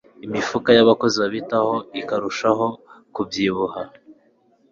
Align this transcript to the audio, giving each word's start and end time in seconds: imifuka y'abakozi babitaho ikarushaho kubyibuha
imifuka 0.25 0.69
y'abakozi 0.77 1.15
babitaho 1.23 1.73
ikarushaho 1.99 2.65
kubyibuha 3.13 3.81